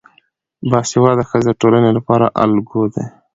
باسواده 0.69 1.23
ښځې 1.29 1.43
د 1.45 1.51
ټولنې 1.61 1.89
لپاره 1.97 2.25
الګو 2.43 2.83
دي. 2.93 3.05